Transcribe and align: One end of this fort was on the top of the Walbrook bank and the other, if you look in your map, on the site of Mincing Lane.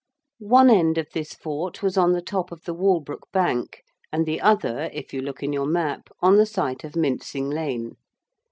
One 0.47 0.71
end 0.71 0.97
of 0.97 1.11
this 1.13 1.35
fort 1.35 1.83
was 1.83 1.95
on 1.95 2.13
the 2.13 2.23
top 2.23 2.51
of 2.51 2.63
the 2.63 2.73
Walbrook 2.73 3.31
bank 3.31 3.83
and 4.11 4.25
the 4.25 4.41
other, 4.41 4.89
if 4.91 5.13
you 5.13 5.21
look 5.21 5.43
in 5.43 5.53
your 5.53 5.67
map, 5.67 6.09
on 6.21 6.37
the 6.37 6.47
site 6.47 6.83
of 6.83 6.95
Mincing 6.95 7.51
Lane. 7.51 7.97